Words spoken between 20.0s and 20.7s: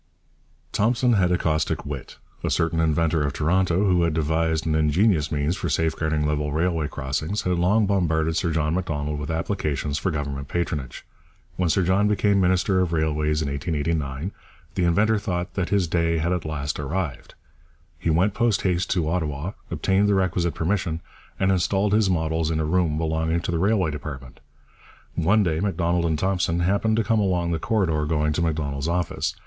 the requisite